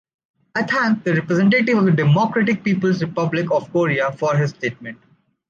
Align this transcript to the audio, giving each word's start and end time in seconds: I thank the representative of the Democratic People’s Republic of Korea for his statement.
I 0.55 0.63
thank 0.63 1.03
the 1.03 1.13
representative 1.13 1.77
of 1.77 1.85
the 1.85 1.91
Democratic 1.91 2.63
People’s 2.63 3.03
Republic 3.03 3.51
of 3.51 3.71
Korea 3.71 4.11
for 4.11 4.35
his 4.35 4.49
statement. 4.49 4.97